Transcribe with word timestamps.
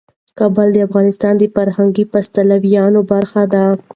کابل 0.39 0.67
د 0.73 0.77
افغانستان 0.87 1.33
د 1.37 1.43
فرهنګي 1.55 2.03
فستیوالونو 2.11 2.99
برخه 3.11 3.43
ده. 3.53 3.63